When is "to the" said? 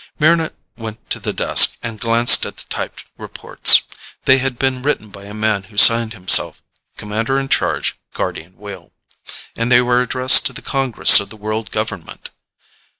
1.11-1.31, 10.47-10.63